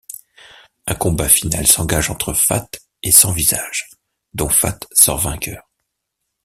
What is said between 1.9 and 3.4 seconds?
entre Fat et Sans